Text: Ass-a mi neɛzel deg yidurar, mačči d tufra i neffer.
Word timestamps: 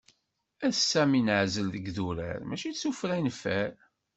Ass-a 0.67 1.03
mi 1.05 1.21
neɛzel 1.21 1.67
deg 1.73 1.85
yidurar, 1.87 2.39
mačči 2.47 2.69
d 2.73 2.77
tufra 2.81 3.13
i 3.19 3.21
neffer. 3.21 3.71